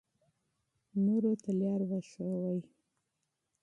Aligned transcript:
نورو 1.05 1.31
ته 1.41 1.51
لار 1.59 1.81
وښایئ. 1.89 2.59